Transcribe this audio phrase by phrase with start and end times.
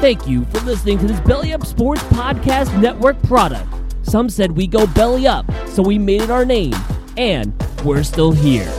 [0.00, 3.66] Thank you for listening to this Belly Up Sports Podcast Network product.
[4.02, 6.72] Some said we go belly up, so we made it our name,
[7.16, 7.52] and
[7.84, 8.72] we're still here.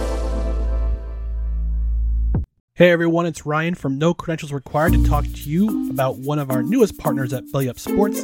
[2.76, 6.50] Hey everyone, it's Ryan from No Credentials Required to talk to you about one of
[6.50, 8.24] our newest partners at Belly Up Sports,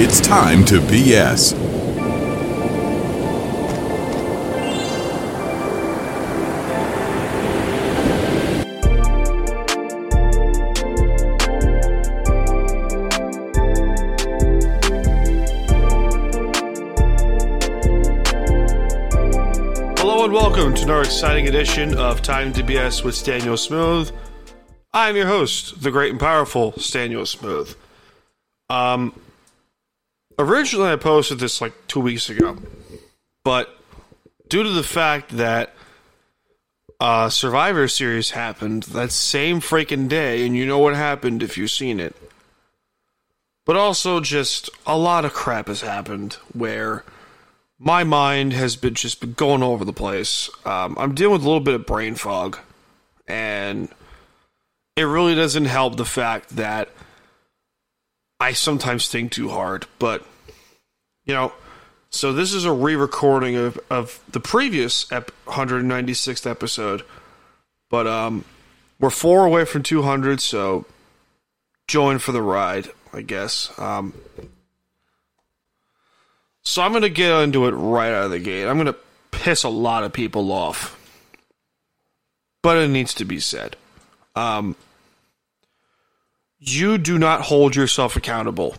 [0.00, 1.54] It's time to BS.
[19.98, 24.12] Hello and welcome to another exciting edition of Time to BS with Staniel Smooth.
[24.92, 27.74] I'm your host, the great and powerful Staniel Smooth.
[28.70, 29.12] Um,
[30.38, 32.58] originally I posted this like two weeks ago,
[33.44, 33.74] but
[34.48, 35.74] due to the fact that
[37.00, 41.70] uh, Survivor Series happened that same freaking day, and you know what happened if you've
[41.70, 42.16] seen it.
[43.64, 47.04] But also, just a lot of crap has happened where
[47.78, 50.50] my mind has been just been going over the place.
[50.64, 52.58] Um, I'm dealing with a little bit of brain fog,
[53.28, 53.88] and
[54.96, 56.88] it really doesn't help the fact that
[58.40, 59.86] I sometimes think too hard.
[59.98, 60.24] But
[61.24, 61.52] you know,
[62.10, 67.02] so this is a re-recording of of the previous ep- 196th episode,
[67.90, 68.44] but um,
[69.00, 70.84] we're four away from 200, so
[71.86, 73.72] join for the ride, I guess.
[73.78, 74.14] Um,
[76.62, 78.66] so I'm going to get into it right out of the gate.
[78.66, 78.98] I'm going to
[79.30, 80.94] piss a lot of people off.
[82.62, 83.76] But it needs to be said.
[84.34, 84.76] Um,
[86.58, 88.76] you do not hold yourself accountable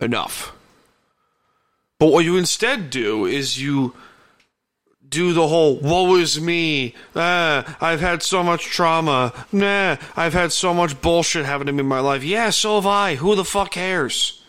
[0.00, 0.52] enough.
[1.98, 3.94] But what you instead do is you
[5.08, 6.94] do the whole woe is me.
[7.14, 9.32] Ah, i've had so much trauma.
[9.52, 12.24] Nah i've had so much bullshit happen to me in my life.
[12.24, 13.16] Yeah so have i.
[13.16, 14.42] Who the fuck cares?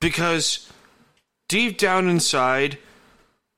[0.00, 0.70] Because
[1.48, 2.78] deep down inside,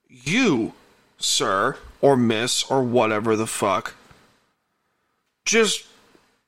[0.09, 0.73] you,
[1.19, 3.95] sir, or miss, or whatever the fuck,
[5.45, 5.87] just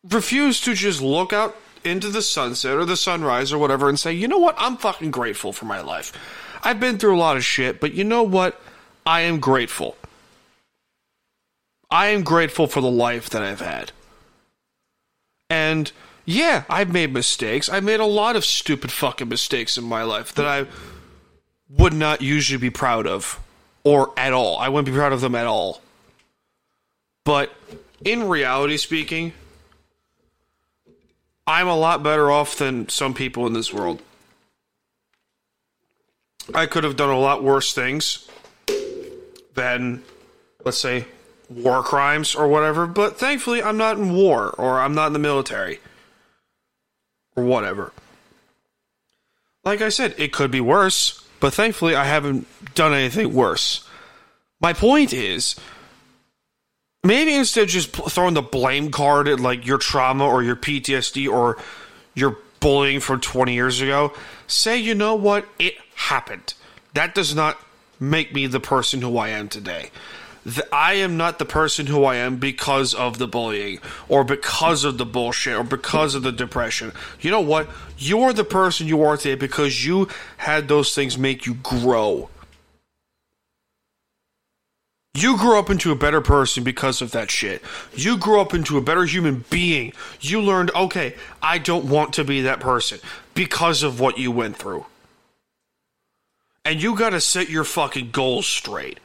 [0.05, 4.13] refuse to just look out into the sunset or the sunrise or whatever and say,
[4.13, 6.13] you know what, I'm fucking grateful for my life.
[6.63, 8.61] I've been through a lot of shit, but you know what?
[9.07, 9.97] I am grateful.
[11.91, 13.93] I am grateful for the life that I've had.
[15.49, 15.91] And
[16.27, 17.71] yeah, I've made mistakes.
[17.71, 20.67] I made a lot of stupid fucking mistakes in my life that I
[21.71, 23.41] would not usually be proud of
[23.85, 24.59] or at all.
[24.59, 25.81] I wouldn't be proud of them at all.
[27.25, 27.55] But
[28.05, 29.33] in reality speaking,
[31.49, 34.03] I'm a lot better off than some people in this world.
[36.55, 38.29] I could have done a lot worse things
[39.55, 40.05] than,
[40.63, 41.07] let's say,
[41.49, 45.19] war crimes or whatever, but thankfully I'm not in war or I'm not in the
[45.19, 45.81] military
[47.35, 47.93] or whatever.
[49.65, 53.89] Like I said, it could be worse, but thankfully I haven't done anything worse.
[54.61, 55.57] My point is,
[57.05, 61.29] maybe instead of just throwing the blame card at like your trauma or your PTSD
[61.31, 61.59] or
[62.15, 64.13] your bullying from 20 years ago,
[64.47, 66.55] say, you know what, it happened.
[66.95, 67.59] That does not
[68.01, 69.91] make me the person who I am today.
[70.73, 74.97] I am not the person who I am because of the bullying or because of
[74.97, 76.93] the bullshit or because of the depression.
[77.21, 77.69] You know what?
[77.99, 80.09] You're the person you are today because you
[80.39, 82.31] had those things make you grow.
[85.21, 87.63] You grew up into a better person because of that shit.
[87.95, 89.93] You grew up into a better human being.
[90.21, 93.01] You learned, okay, I don't want to be that person
[93.35, 94.87] because of what you went through.
[96.65, 98.99] And you got to set your fucking goals straight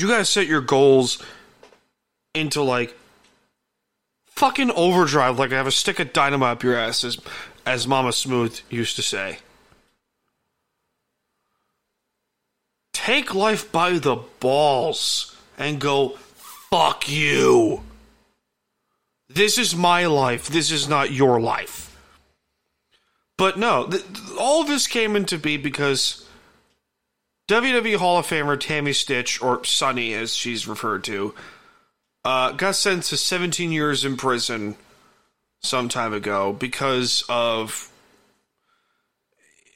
[0.00, 1.22] you gotta set your goals
[2.34, 2.96] into like
[4.26, 7.20] fucking overdrive like I have a stick of dynamite up your ass as
[7.66, 9.38] as Mama Smooth used to say.
[13.10, 16.10] Take life by the balls and go
[16.70, 17.82] fuck you.
[19.28, 20.46] This is my life.
[20.46, 21.98] This is not your life.
[23.36, 24.04] But no, th-
[24.38, 26.24] all this came into be because
[27.48, 31.34] WWE Hall of Famer Tammy Sytch, or Sunny as she's referred to,
[32.24, 34.76] uh, got sentenced to 17 years in prison
[35.62, 37.89] some time ago because of.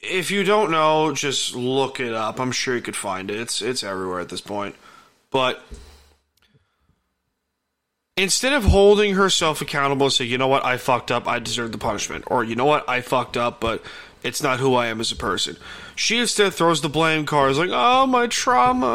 [0.07, 2.39] If you don't know, just look it up.
[2.39, 3.39] I'm sure you could find it.
[3.39, 4.75] It's it's everywhere at this point.
[5.31, 5.63] But
[8.17, 11.71] instead of holding herself accountable and say, you know what, I fucked up, I deserve
[11.71, 13.83] the punishment, or you know what, I fucked up, but
[14.23, 15.57] it's not who I am as a person.
[15.95, 18.87] She instead throws the blame cards like, oh, my trauma,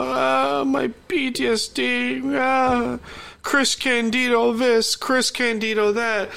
[0.60, 2.98] uh, my PTSD, uh,
[3.42, 6.30] Chris Candido this, Chris Candido that.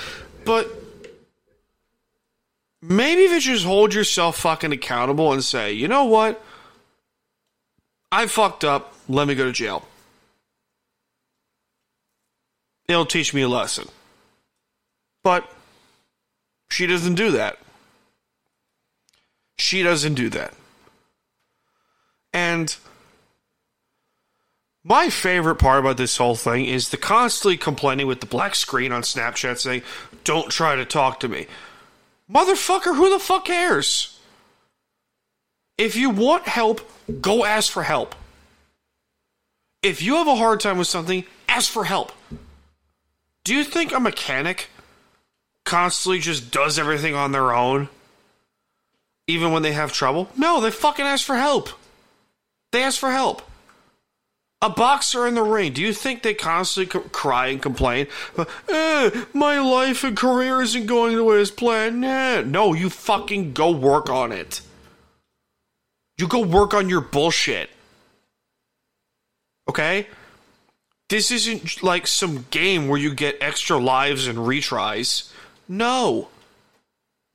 [0.45, 0.82] But
[2.89, 6.43] maybe if you just hold yourself fucking accountable and say, you know what,
[8.11, 9.85] I fucked up, let me go to jail
[12.87, 13.87] it'll teach me a lesson.
[15.23, 15.49] But
[16.69, 17.57] she doesn't do that.
[19.57, 20.53] She doesn't do that.
[22.33, 22.75] And
[24.83, 28.91] my favorite part about this whole thing is the constantly complaining with the black screen
[28.91, 29.83] on Snapchat saying,
[30.23, 31.47] Don't try to talk to me.
[32.31, 34.19] Motherfucker, who the fuck cares?
[35.77, 36.81] If you want help,
[37.21, 38.15] go ask for help.
[39.81, 42.11] If you have a hard time with something, ask for help.
[43.43, 44.69] Do you think a mechanic
[45.65, 47.89] constantly just does everything on their own?
[49.27, 50.29] Even when they have trouble?
[50.37, 51.69] No, they fucking ask for help.
[52.71, 53.41] They ask for help.
[54.63, 58.07] A boxer in the ring, do you think they constantly cry and complain?
[58.69, 61.99] Eh, my life and career isn't going the way as planned.
[61.99, 62.39] Nah.
[62.41, 64.61] No, you fucking go work on it.
[66.17, 67.71] You go work on your bullshit.
[69.67, 70.07] Okay?
[71.09, 75.29] This isn't like some game where you get extra lives and retries.
[75.67, 76.29] No.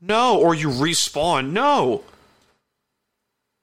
[0.00, 1.50] No, or you respawn.
[1.50, 2.04] No.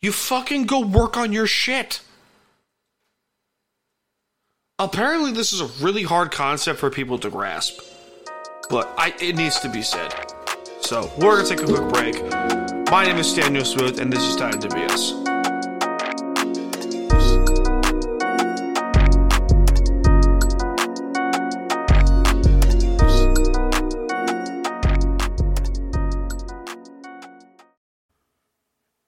[0.04, 2.02] You fucking go work on your shit.
[4.78, 7.80] Apparently, this is a really hard concept for people to grasp,
[8.70, 10.14] but I, it needs to be said.
[10.82, 12.22] So, we're gonna take a quick break.
[12.92, 15.22] My name is Staniel Smooth, and this is Time to BS.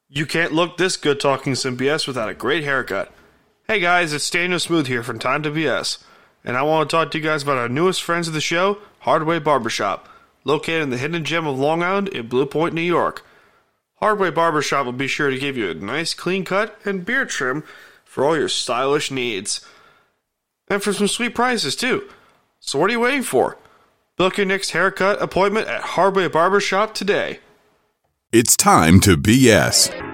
[0.07, 3.11] You can't look this good talking some BS without a great haircut.
[3.69, 6.01] Hey guys, it's Staniel Smooth here from Time to BS,
[6.45, 8.77] and I want to talk to you guys about our newest friends of the show,
[9.03, 10.07] Hardway Barbershop,
[10.45, 13.25] located in the hidden gem of Long Island in Blue Point, New York.
[14.01, 17.65] Hardway Barbershop will be sure to give you a nice clean cut and beard trim
[18.05, 19.59] for all your stylish needs.
[20.69, 22.09] And for some sweet prices too.
[22.61, 23.57] So what are you waiting for?
[24.15, 27.39] Book your next haircut appointment at Hardway Barbershop today.
[28.31, 30.06] It's time to BS.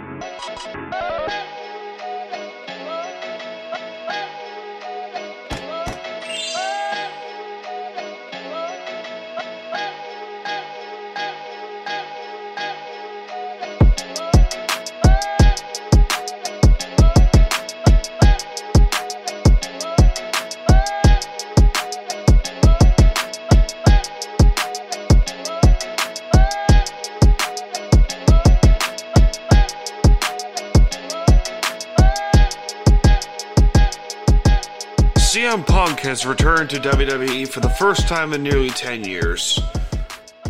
[35.54, 39.60] CM Punk has returned to WWE for the first time in nearly 10 years.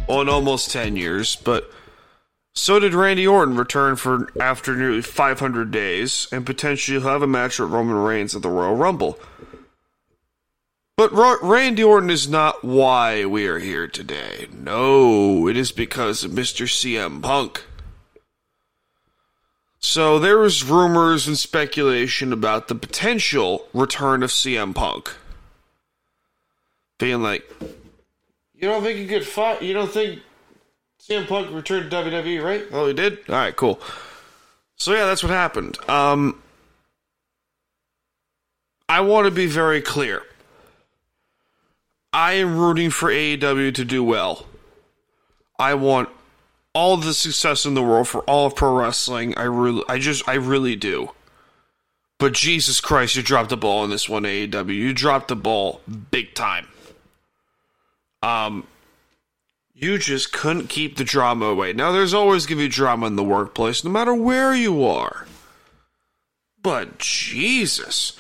[0.08, 1.70] Well, almost 10 years, but
[2.54, 7.60] so did Randy Orton return for after nearly 500 days and potentially have a match
[7.60, 9.20] with Roman Reigns at the Royal Rumble.
[10.96, 14.48] But Ra- Randy Orton is not why we are here today.
[14.54, 16.66] No, it is because of Mr.
[16.66, 17.66] CM Punk.
[19.84, 25.14] So there was rumors and speculation about the potential return of CM Punk.
[26.98, 27.44] Being like,
[28.56, 29.62] you don't think he could fight?
[29.62, 30.22] You don't think
[31.02, 32.64] CM Punk returned to WWE, right?
[32.72, 33.20] Oh, he did.
[33.28, 33.82] All right, cool.
[34.78, 35.78] So yeah, that's what happened.
[35.90, 36.42] Um,
[38.88, 40.22] I want to be very clear.
[42.14, 44.46] I am rooting for AEW to do well.
[45.60, 46.08] I want
[46.74, 49.38] all the success in the world for all of pro wrestling.
[49.38, 51.12] I really, I just, I really do.
[52.20, 54.74] But Jesus Christ, you dropped the ball on this one, AEW.
[54.74, 56.68] You dropped the ball big time.
[58.22, 58.66] Um,
[59.74, 61.74] you just couldn't keep the drama away.
[61.74, 65.28] Now, there's always gonna be drama in the workplace, no matter where you are.
[66.62, 68.18] But Jesus.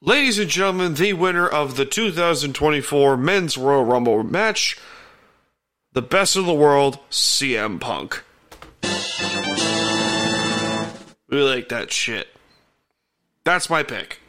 [0.00, 4.78] Ladies and gentlemen, the winner of the 2024 Men's Royal Rumble match,
[5.98, 8.22] the best of the world, CM Punk.
[11.28, 12.28] We like that shit.
[13.42, 14.20] That's my pick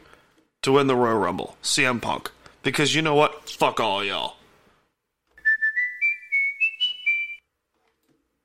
[0.62, 2.32] to win the Royal Rumble, CM Punk.
[2.64, 3.48] Because you know what?
[3.48, 4.34] Fuck all y'all.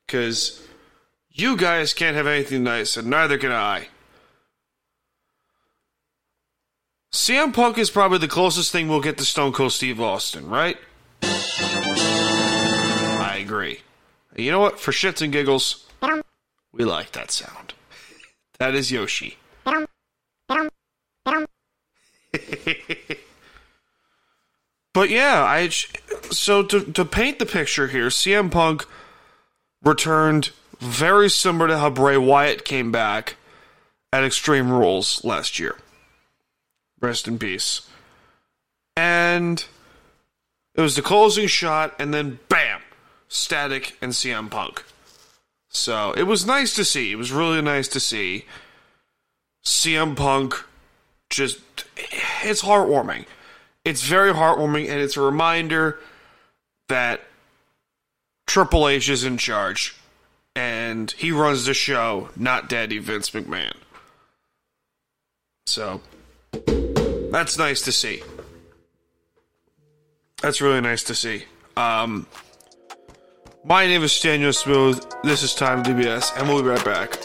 [0.06, 0.64] Because
[1.32, 3.88] you guys can't have anything nice, and neither can I.
[7.12, 10.76] CM Punk is probably the closest thing we'll get to Stone Cold Steve Austin, right?
[13.46, 13.78] Agree.
[14.34, 14.80] You know what?
[14.80, 15.86] For shits and giggles,
[16.72, 17.74] we like that sound.
[18.58, 19.36] That is Yoshi.
[24.92, 28.84] but yeah, I so to to paint the picture here, CM Punk
[29.84, 30.50] returned
[30.80, 33.36] very similar to how Bray Wyatt came back
[34.12, 35.76] at Extreme Rules last year.
[37.00, 37.88] Rest in peace.
[38.96, 39.64] And
[40.74, 42.75] it was the closing shot, and then bam,
[43.28, 44.84] Static and CM Punk.
[45.68, 47.12] So it was nice to see.
[47.12, 48.44] It was really nice to see
[49.64, 50.54] CM Punk
[51.30, 51.60] just.
[52.42, 53.26] It's heartwarming.
[53.84, 56.00] It's very heartwarming, and it's a reminder
[56.88, 57.20] that
[58.46, 59.96] Triple H is in charge,
[60.54, 63.74] and he runs the show, not Daddy Vince McMahon.
[65.66, 66.00] So
[67.30, 68.22] that's nice to see.
[70.42, 71.44] That's really nice to see.
[71.76, 72.26] Um,
[73.66, 75.04] my name is Staniel Smooth.
[75.24, 77.18] This is Time DBS, and we'll be right back.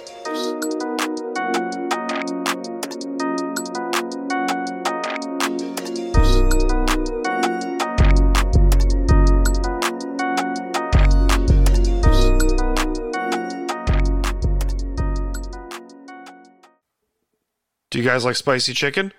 [17.91, 19.13] Do you guys like spicy chicken?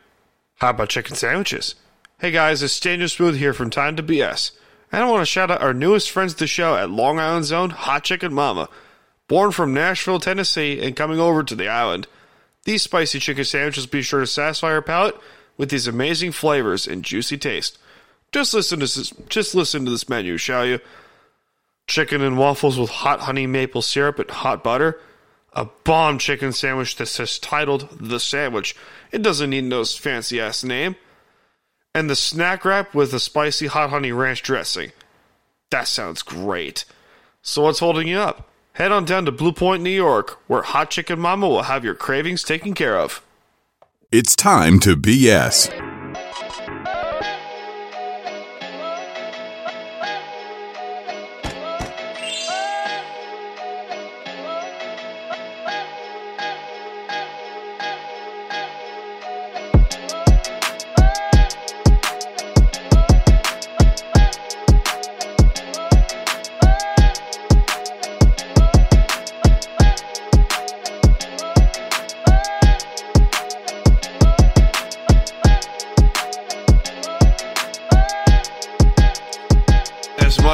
[0.57, 1.76] How about chicken sandwiches?
[2.19, 4.50] Hey guys, it's Staniel Smooth here from Time to BS.
[4.93, 7.47] And I want to shout out our newest friends to the show at Long Island
[7.47, 8.69] Zone, Hot Chicken Mama.
[9.27, 12.07] Born from Nashville, Tennessee, and coming over to the island.
[12.65, 15.17] These spicy chicken sandwiches be sure to satisfy your palate
[15.57, 17.79] with these amazing flavors and juicy taste.
[18.31, 20.79] Just listen to this, just listen to this menu, shall you?
[21.87, 25.01] Chicken and waffles with hot honey maple syrup and hot butter.
[25.55, 28.77] A bomb chicken sandwich that says titled The Sandwich.
[29.11, 30.97] It doesn't need no fancy ass name.
[31.95, 34.93] And the snack wrap with a spicy hot honey ranch dressing.
[35.71, 36.85] That sounds great.
[37.43, 38.49] So what's holding you up?
[38.75, 41.95] Head on down to Blue Point, New York, where Hot Chicken Mama will have your
[41.95, 43.23] cravings taken care of.
[44.11, 45.92] It's time to BS.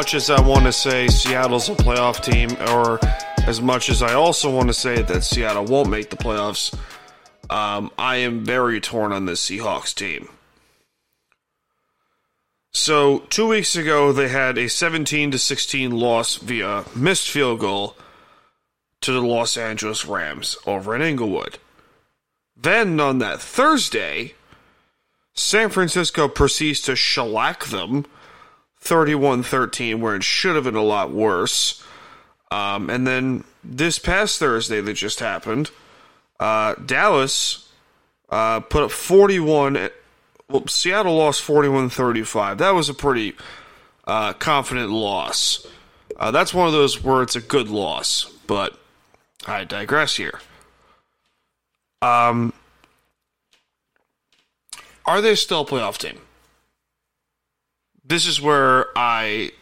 [0.08, 2.98] Much as I want to say Seattle's a playoff team, or
[3.46, 6.74] as much as I also want to say that Seattle won't make the playoffs,
[7.50, 10.30] um, I am very torn on this Seahawks team.
[12.72, 17.94] So two weeks ago, they had a 17 to 16 loss via missed field goal
[19.02, 21.58] to the Los Angeles Rams over in Inglewood.
[22.56, 24.32] Then on that Thursday,
[25.34, 28.06] San Francisco proceeds to shellac them
[28.80, 31.82] 31 13, where it should have been a lot worse.
[32.50, 35.70] Um, and then this past Thursday that just happened,
[36.40, 37.68] uh, Dallas
[38.30, 39.90] uh, put up 41.
[40.49, 42.58] Well, Seattle lost 41 35.
[42.58, 43.37] That was a pretty
[44.06, 45.66] uh, confident loss.
[46.18, 48.78] Uh, that's one of those where it's a good loss, but
[49.47, 50.40] I digress here.
[52.00, 52.52] Um,
[55.04, 56.20] are they still a playoff team?
[58.08, 59.52] This is where I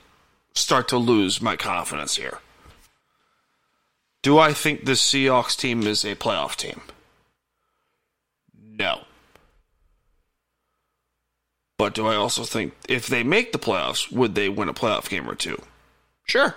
[0.55, 2.39] start to lose my confidence here.
[4.23, 6.81] Do I think the Seahawks team is a playoff team?
[8.57, 9.03] No.
[11.77, 15.09] But do I also think if they make the playoffs, would they win a playoff
[15.09, 15.61] game or two?
[16.25, 16.55] Sure.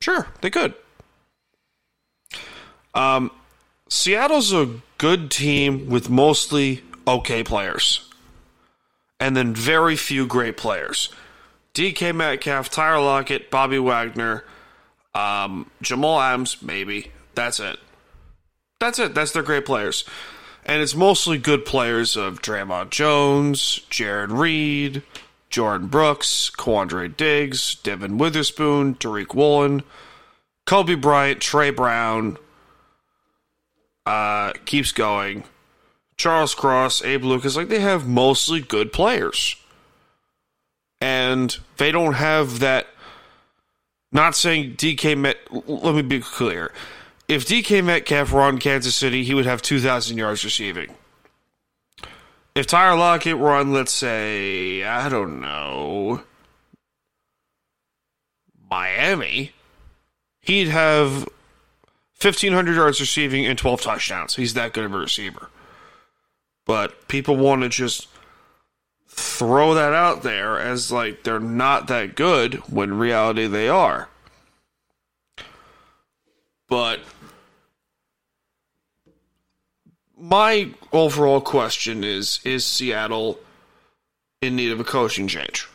[0.00, 0.74] Sure, they could.
[2.94, 3.32] Um,
[3.88, 8.07] Seattle's a good team with mostly okay players.
[9.20, 11.08] And then very few great players.
[11.74, 14.44] DK Metcalf, Tyler Lockett, Bobby Wagner,
[15.14, 17.10] um, Jamal Adams, maybe.
[17.34, 17.78] That's it.
[18.80, 19.14] That's it.
[19.14, 20.04] That's their great players.
[20.64, 25.02] And it's mostly good players of Dre'Mont Jones, Jarran Reed,
[25.50, 29.82] Jordyn Brooks, Quandre Diggs, Devon Witherspoon, Tariq Woolen,
[30.66, 32.36] Coby Bryant, Tre Brown,
[34.04, 35.44] uh, keeps going.
[36.18, 39.56] Charles Cross, Abe Lucas, like they have mostly good players.
[41.00, 42.88] And they don't have that.
[44.10, 45.38] Not saying DK Met.
[45.50, 46.72] Let me be clear.
[47.28, 50.94] If DK Metcalf were on Kansas City, he would have 2,000 yards receiving.
[52.54, 56.22] If Tyler Lockett were on, let's say, I don't know,
[58.68, 59.52] Miami,
[60.40, 61.28] he'd have
[62.20, 64.34] 1,500 yards receiving and 12 touchdowns.
[64.34, 65.50] He's that good of a receiver.
[66.68, 68.08] But people want to just
[69.08, 74.10] throw that out there as like they're not that good when reality they are.
[76.68, 77.00] But
[80.14, 83.40] my overall question is is Seattle
[84.42, 85.66] in need of a coaching change?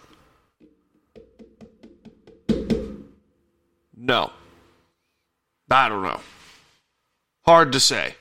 [3.97, 4.31] No.
[5.71, 6.19] I don't know.
[7.47, 8.13] Hard to say.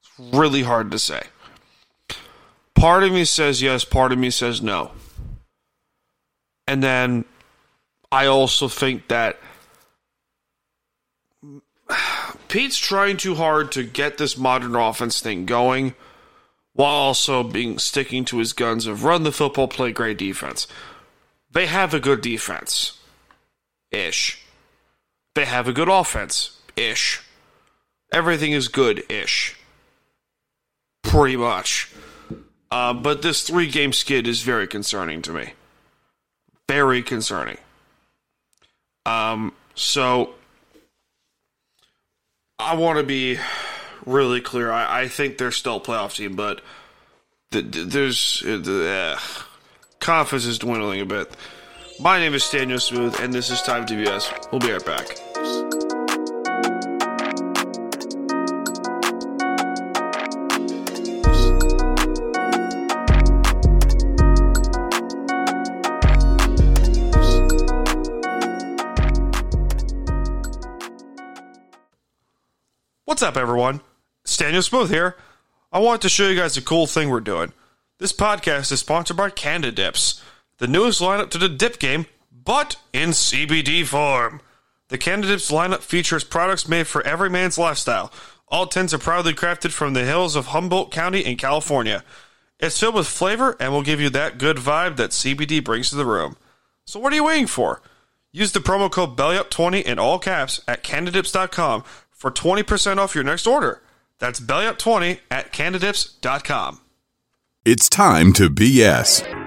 [0.00, 1.22] It's really hard to say.
[2.76, 4.92] Part of me says yes, part of me says no.
[6.66, 7.24] And then
[8.12, 9.38] I also think that
[12.48, 15.94] Pete's trying too hard to get this modern offense thing going
[16.74, 20.66] while also being sticking to his guns of run the football, play great defense.
[21.50, 22.98] They have a good defense.
[23.90, 24.44] Ish.
[25.34, 26.58] They have a good offense.
[26.76, 27.22] Ish.
[28.12, 29.56] Everything is good ish.
[31.02, 31.90] Pretty much.
[32.76, 35.54] Uh, but this three game skid is very concerning to me.
[36.68, 37.56] Very concerning.
[39.06, 40.34] Um, so
[42.58, 43.38] I want to be
[44.04, 44.70] really clear.
[44.70, 46.60] I, I, think they're still a playoff team, but
[47.50, 49.20] the, the, there's the uh,
[49.98, 51.34] confidence is dwindling a bit.
[51.98, 54.52] My name is Staniel Smooth, and this is Time to TBS.
[54.52, 55.25] We'll be right back.
[73.16, 73.80] What's up, everyone?
[74.26, 75.16] Staniel Smooth here.
[75.72, 77.54] I want to show you guys a cool thing we're doing.
[77.98, 80.20] This podcast is sponsored by Cannadips,
[80.58, 84.42] the newest lineup to the dip game, but in CBD form.
[84.88, 88.12] The Cannadips lineup features products made for every man's lifestyle.
[88.48, 92.04] All tins are proudly crafted from the hills of Humboldt County in California.
[92.60, 95.96] It's filled with flavor and will give you that good vibe that CBD brings to
[95.96, 96.36] the room.
[96.84, 97.80] So what are you waiting for?
[98.30, 101.82] Use the promo code BELLYUP20 in all caps at Cannadips.com
[102.16, 103.82] for 20% off your next order.
[104.18, 106.80] That's bellyup20 at cannadips.com.
[107.64, 109.45] It's time to BS.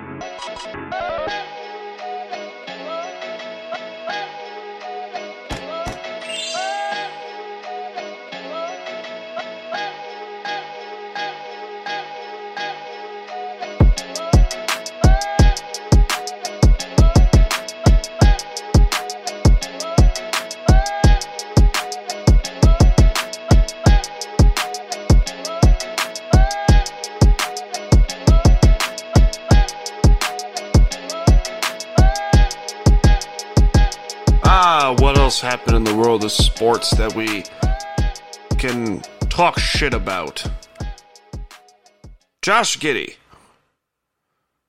[36.84, 37.44] Sports that we
[38.58, 40.46] can talk shit about.
[42.42, 43.16] Josh Giddey,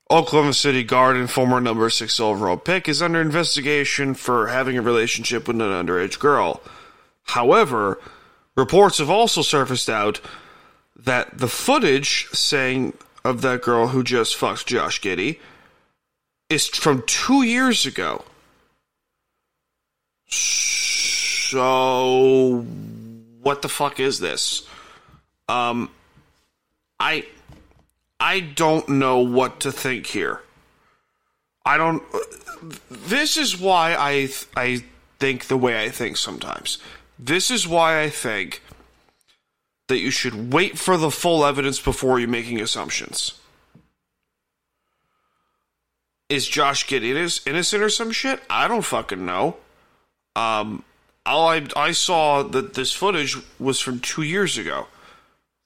[0.09, 4.81] Oklahoma City guard and former number six overall pick, is under investigation for having a
[4.81, 6.61] relationship with an underage girl.
[7.23, 7.99] However,
[8.57, 10.19] reports have also surfaced out
[10.95, 12.93] that the footage saying
[13.23, 15.39] of that girl who just fucked Josh Giddey
[16.49, 18.25] is from two years ago.
[20.27, 20.90] So,
[23.41, 24.67] what the fuck is this?
[25.47, 25.89] Um,
[26.99, 27.25] I,
[28.19, 30.41] I don't know what to think here.
[31.65, 32.03] I don't.
[32.89, 34.83] This is why I I
[35.19, 36.79] think the way I think sometimes.
[37.19, 38.63] This is why I think
[39.87, 43.33] that you should wait for the full evidence before you're making assumptions.
[46.29, 48.41] Is Josh Giddey innocent or some shit?
[48.49, 49.57] I don't fucking know.
[50.35, 50.83] Um,
[51.25, 54.87] all I I saw that this footage was from two years ago.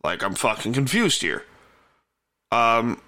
[0.03, 1.45] Like I'm fucking confused here.
[2.51, 3.01] Um,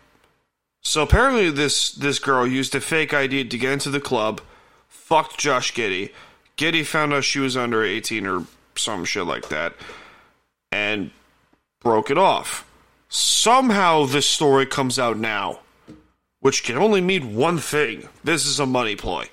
[0.82, 4.42] so apparently this this girl used a fake ID to get into the club,
[4.88, 6.12] fucked Josh Giddey.
[6.58, 9.74] Giddey found out she was under 18 or some shit like that,
[10.72, 11.12] and
[11.82, 12.66] broke it off.
[13.10, 15.60] Somehow this story comes out now,
[16.40, 19.30] which can only mean one thing: this is a money ploy.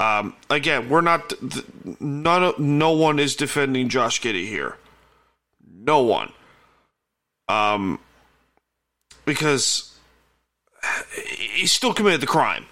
[0.00, 1.32] Um, again, we're not.
[2.00, 2.54] None.
[2.58, 4.78] No one is defending Josh Giddey here.
[5.72, 6.32] No one.
[7.48, 7.98] Um,
[9.26, 9.94] because
[11.52, 12.64] he still committed the crime.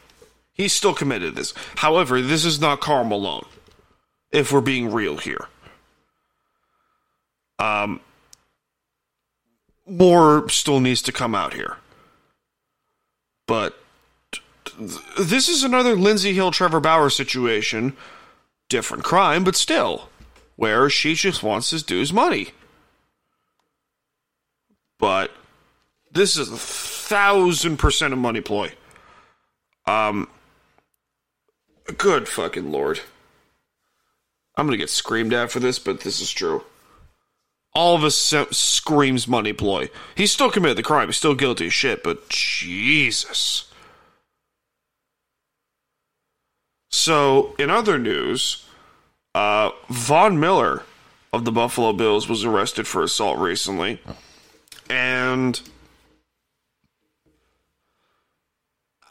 [0.54, 1.52] He still committed this.
[1.76, 3.46] However, this is not Karl Malone.
[4.32, 5.48] If we're being real here.
[7.58, 8.00] Um,
[9.86, 11.76] more still needs to come out here.
[13.46, 13.78] But
[15.18, 17.96] this is another Lindsey Hill, Trevor Bauer situation.
[18.68, 20.08] Different crime, but still,
[20.56, 22.48] where she just wants his dues money.
[24.98, 25.30] But
[26.12, 28.72] this is a thousand percent a money ploy.
[29.86, 30.28] Um,
[31.96, 33.00] good fucking lord.
[34.56, 36.64] I'm gonna get screamed at for this, but this is true.
[37.74, 39.88] All of us screams money ploy.
[40.14, 41.08] He's still committed the crime.
[41.08, 43.67] He's still guilty as shit, but Jesus.
[46.90, 48.66] So, in other news,
[49.34, 50.82] uh, Von Miller
[51.32, 54.00] of the Buffalo Bills was arrested for assault recently.
[54.88, 55.60] And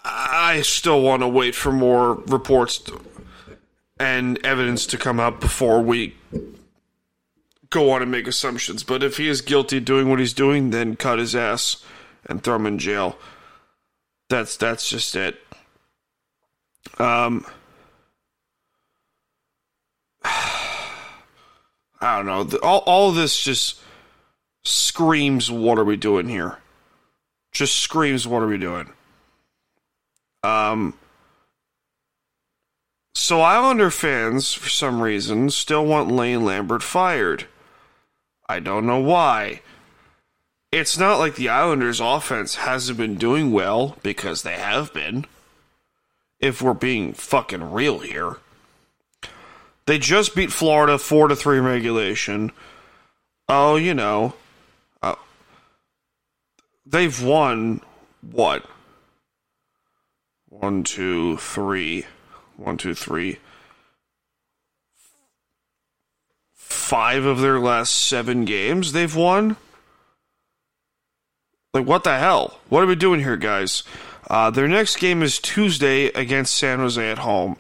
[0.04, 2.82] I still want to wait for more reports
[4.00, 6.16] and evidence to come out before we
[7.70, 8.84] go on and make assumptions.
[8.84, 11.84] But if he is guilty of doing what he's doing, then cut his ass
[12.26, 13.18] and throw him in jail.
[14.30, 15.40] That's that's just it.
[17.00, 17.46] Um
[22.08, 22.60] I don't know.
[22.60, 23.80] All all this just
[24.64, 26.58] screams what are we doing here?
[27.52, 28.92] Just screams what are we doing?
[30.44, 30.94] Um
[33.14, 37.48] so Islander fans, for some reason, still want Lane Lambert fired.
[38.48, 39.62] I don't know why.
[40.72, 45.26] It's not like the Islanders' offense hasn't been doing well, because they have been.
[46.40, 48.38] If we're being fucking real here.
[49.88, 52.52] They just beat Florida 4 to 3 regulation.
[53.50, 54.34] Oh, you know.
[55.02, 55.16] Uh,
[56.86, 57.82] they've won
[58.22, 58.66] what?
[60.50, 62.06] One, two, three
[62.58, 63.38] one, two, three,
[66.54, 69.56] five of their last seven games they've won.
[71.74, 72.60] Like, what the hell?
[72.70, 73.84] What are we doing here, guys?
[74.30, 77.58] Uh, their next game is Tuesday against San Jose at home.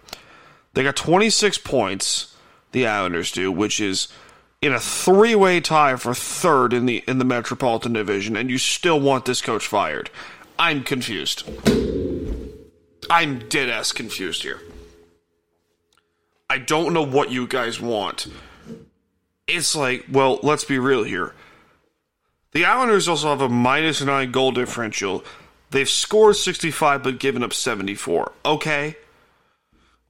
[0.78, 2.36] They got 26 points,
[2.72, 4.10] the Islanders do, which is
[4.62, 9.00] in a three-way tie for third in the in the Metropolitan Division, and you still
[9.00, 10.12] want this coach fired.
[10.60, 11.50] I'm confused.
[13.10, 14.62] I'm dead ass confused here.
[16.48, 18.28] I don't know what you guys want.
[19.48, 21.34] It's like, well, let's be real here.
[22.52, 25.26] The Islanders also have a minus nine goal differential.
[25.72, 28.32] They've scored 65 but given up 74.
[28.46, 28.96] Okay.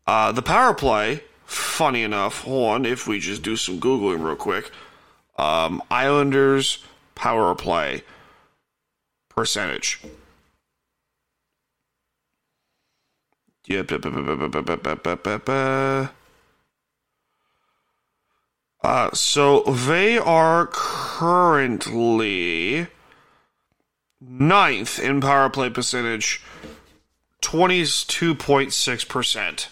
[0.08, 4.38] Uh, the power play, funny enough, hold on, if we just do some Googling real
[4.38, 4.72] quick.
[5.38, 8.04] Um, Islanders power play
[9.28, 10.00] percentage.
[13.65, 13.91] Yep.
[18.84, 22.88] Uh, so they are currently
[24.22, 26.41] ninth in power play percentage,
[27.41, 29.67] 22.6%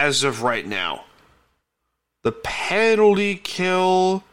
[0.00, 1.04] as of right now.
[2.22, 4.24] The penalty kill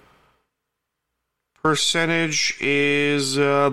[1.62, 3.72] percentage is uh,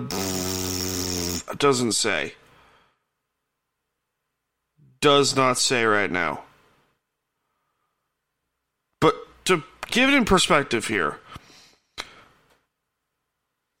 [1.57, 2.33] doesn't say.
[4.99, 6.43] Does not say right now.
[8.99, 11.19] But to give it in perspective here.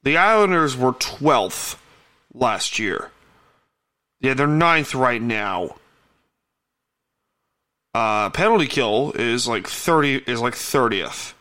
[0.03, 1.77] The Islanders were 12th
[2.33, 3.11] last year.
[4.21, 5.75] Yeah, they're ninth right now.
[7.95, 11.31] Uh, penalty kill is like 30 is like 30th.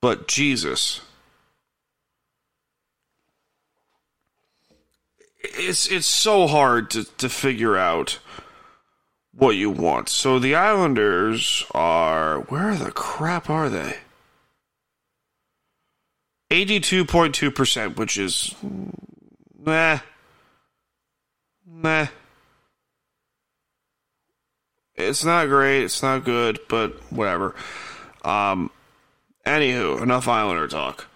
[0.00, 1.00] But Jesus.
[5.38, 8.18] It's it's so hard to, to figure out
[9.32, 10.08] what you want.
[10.08, 13.98] So the Islanders are where the crap are they?
[16.50, 18.52] 82.2%, which is
[19.64, 20.00] nah.
[21.64, 22.08] Nah.
[24.94, 27.54] It's not great, it's not good, but whatever.
[28.24, 28.70] Um
[29.46, 31.06] anywho, enough Islander talk.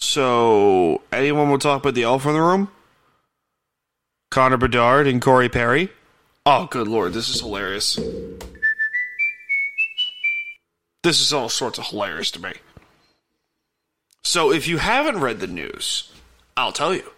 [0.00, 2.70] So, anyone will talk about the elf in the room?
[4.30, 5.90] Connor Bedard and Corey Perry.
[6.46, 7.98] Oh, good lord, this is hilarious.
[11.02, 12.52] This is all sorts of hilarious to me.
[14.22, 16.12] So, if you haven't read the news,
[16.56, 17.10] I'll tell you.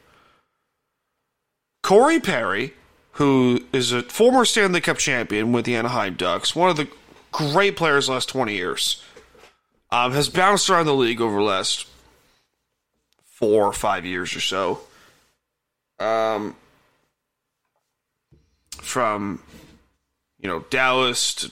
[1.82, 2.74] Corey Perry,
[3.12, 6.88] who is a former Stanley Cup champion with the Anaheim Ducks, one of the
[7.32, 9.02] great players last 20 years.
[9.92, 11.88] Um, has bounced around the league over the last
[13.24, 14.80] four or five years or so.
[15.98, 16.54] Um,
[18.70, 19.42] from,
[20.38, 21.50] you know, Dallas to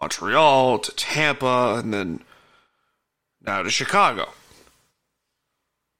[0.00, 2.20] Montreal to Tampa and then
[3.44, 4.28] now to Chicago.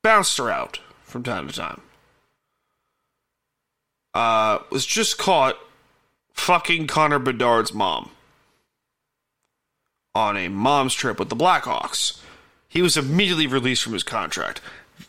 [0.02, 1.80] Bounced around from time to time.
[4.18, 5.56] Uh, was just caught
[6.32, 8.10] fucking Connor Bedard's mom
[10.12, 12.20] on a mom's trip with the Blackhawks.
[12.66, 14.60] He was immediately released from his contract.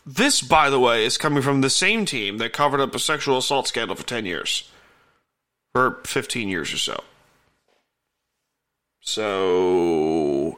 [0.06, 3.38] This, by the way, is coming from the same team that covered up a sexual
[3.38, 4.70] assault scandal for 10 years.
[5.74, 7.02] Or 15 years or so.
[9.00, 10.56] So,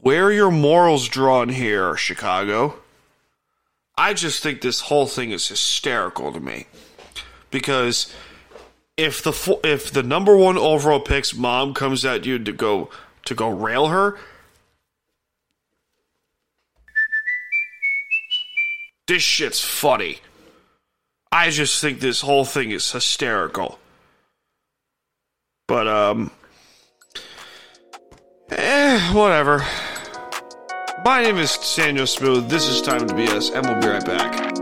[0.00, 2.76] where are your morals drawn here, Chicago?
[3.98, 6.64] I just think this whole thing is hysterical to me.
[7.52, 8.12] Because
[8.96, 12.90] if the if the number one overall pick's mom comes at you to go
[13.26, 14.18] to go rail her,
[19.06, 20.18] this shit's funny.
[21.30, 23.78] I just think this whole thing is hysterical.
[25.68, 26.30] But um
[28.50, 29.64] eh, whatever.
[31.04, 32.48] My name is Staniel Smooth.
[32.48, 34.61] This is Time to BS, and we'll be right back.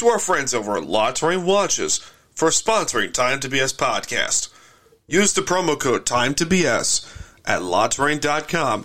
[0.00, 1.98] To our friends over at Touraine Watches
[2.34, 4.48] for sponsoring Time to BS podcast.
[5.06, 7.04] Use the promo code Time to BS
[7.44, 8.84] at LaTouraine.com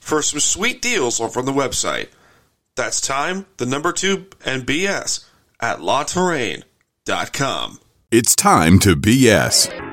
[0.00, 2.08] for some sweet deals over on the website.
[2.76, 5.24] That's time, the number two, and BS
[5.60, 7.80] at LaTouraine.com.
[8.10, 9.89] It's time to BS.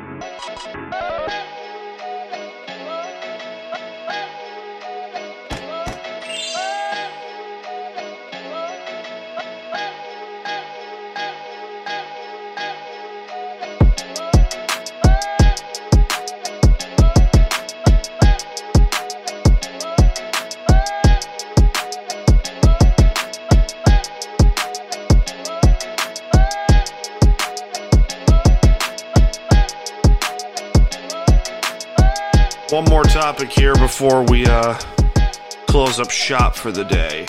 [35.98, 37.26] Close up shop for the day.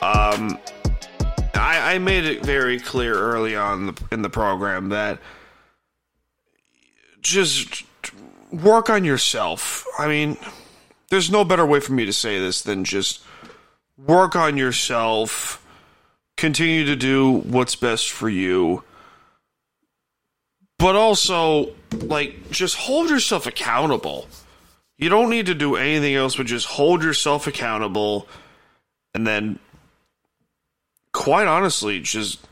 [0.00, 0.58] Um,
[1.54, 5.18] I, I made it very clear early on in the, in the program that
[7.20, 7.84] just
[8.50, 9.84] work on yourself.
[9.98, 10.38] I mean,
[11.10, 13.22] there's no better way for me to say this than just
[13.98, 15.62] work on yourself,
[16.38, 18.84] continue to do what's best for you
[20.78, 24.26] but also like just hold yourself accountable.
[25.00, 28.28] You don't need to do anything else but just hold yourself accountable
[29.14, 29.58] and then
[31.12, 32.46] quite honestly just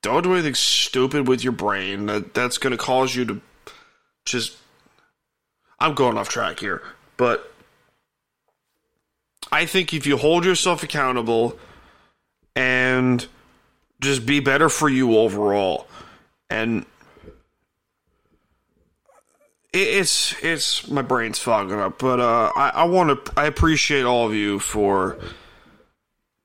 [0.00, 3.40] don't do anything stupid with your brain that that's going to cause you to
[4.24, 4.56] just
[5.80, 6.82] I'm going off track here,
[7.16, 7.52] but
[9.52, 11.58] I think if you hold yourself accountable
[12.56, 13.24] and
[14.00, 15.86] just be better for you overall
[16.50, 16.84] and
[19.72, 24.26] it's it's my brain's fogging up but uh, i, I want to i appreciate all
[24.26, 25.18] of you for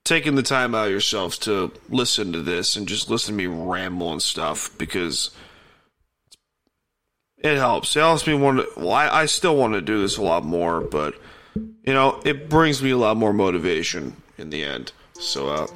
[0.04, 3.46] taking the time out of yourselves to listen to this and just listen to me
[3.46, 5.30] ramble and stuff because
[7.38, 10.18] it helps it helps me want to well I, I still want to do this
[10.18, 11.14] a lot more but
[11.54, 15.66] you know it brings me a lot more motivation in the end so uh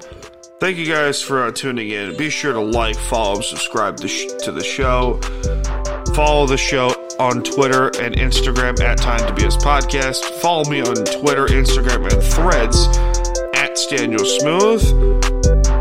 [0.61, 2.17] Thank you guys for uh, tuning in.
[2.17, 5.21] Be sure to like, follow, subscribe to, sh- to the show.
[6.17, 10.25] Follow the show on Twitter and Instagram at Time to Be BS Podcast.
[10.41, 12.87] Follow me on Twitter, Instagram, and Threads
[13.55, 14.83] at Staniel Smooth.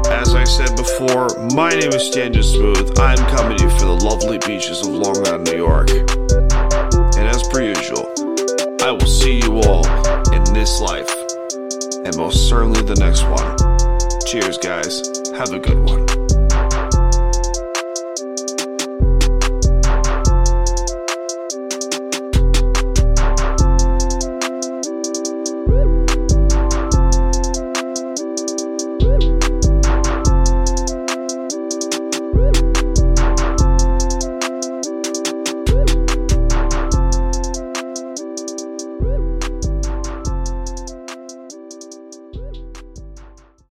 [0.07, 2.97] As I said before, my name is Staniel Smooth.
[2.99, 5.89] I'm coming to you for the lovely beaches of Long Island, New York.
[7.17, 8.11] And as per usual,
[8.81, 9.85] I will see you all
[10.33, 11.13] in this life,
[12.03, 13.57] and most certainly the next one.
[14.25, 15.01] Cheers, guys.
[15.37, 16.26] Have a good one.